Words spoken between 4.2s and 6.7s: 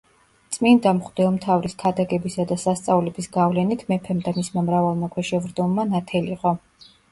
და მისმა მრავალმა ქვეშევრდომმა ნათელიღო.